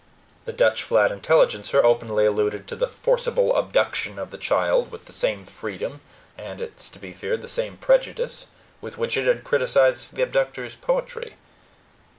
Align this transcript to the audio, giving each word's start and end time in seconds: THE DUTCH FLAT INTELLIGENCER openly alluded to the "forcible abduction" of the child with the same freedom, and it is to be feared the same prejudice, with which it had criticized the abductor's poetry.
THE 0.45 0.51
DUTCH 0.51 0.81
FLAT 0.81 1.11
INTELLIGENCER 1.11 1.85
openly 1.85 2.25
alluded 2.25 2.67
to 2.69 2.75
the 2.75 2.87
"forcible 2.87 3.55
abduction" 3.55 4.17
of 4.17 4.31
the 4.31 4.37
child 4.39 4.91
with 4.91 5.05
the 5.05 5.13
same 5.13 5.43
freedom, 5.43 6.01
and 6.39 6.59
it 6.59 6.73
is 6.79 6.89
to 6.89 6.97
be 6.97 7.13
feared 7.13 7.43
the 7.43 7.47
same 7.47 7.77
prejudice, 7.77 8.47
with 8.81 8.97
which 8.97 9.15
it 9.15 9.27
had 9.27 9.43
criticized 9.43 10.15
the 10.15 10.23
abductor's 10.23 10.73
poetry. 10.75 11.35